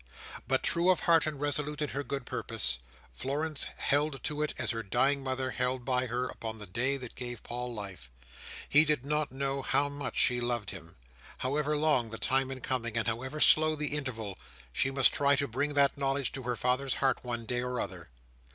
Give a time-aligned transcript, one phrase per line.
[0.47, 2.79] But true of heart and resolute in her good purpose,
[3.11, 7.13] Florence held to it as her dying mother held by her upon the day that
[7.13, 8.09] gave Paul life.
[8.67, 10.95] He did not know how much she loved him.
[11.37, 14.39] However long the time in coming, and however slow the interval,
[14.73, 18.09] she must try to bring that knowledge to her father's heart one day or other.